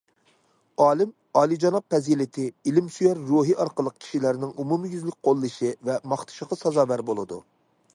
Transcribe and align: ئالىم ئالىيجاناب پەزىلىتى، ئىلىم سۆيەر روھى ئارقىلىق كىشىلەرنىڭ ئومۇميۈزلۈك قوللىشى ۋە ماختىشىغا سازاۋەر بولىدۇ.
ئالىم 0.85 1.11
ئالىيجاناب 1.41 1.85
پەزىلىتى، 1.95 2.47
ئىلىم 2.71 2.89
سۆيەر 2.97 3.23
روھى 3.29 3.55
ئارقىلىق 3.67 3.99
كىشىلەرنىڭ 4.07 4.59
ئومۇميۈزلۈك 4.65 5.23
قوللىشى 5.31 5.75
ۋە 5.91 6.01
ماختىشىغا 6.15 6.63
سازاۋەر 6.65 7.07
بولىدۇ. 7.13 7.45